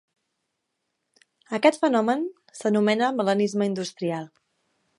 Aquest 1.57 1.85
fenomen 1.85 2.23
s'anomena 2.61 3.11
melanisme 3.19 3.69
industrial. 3.73 4.27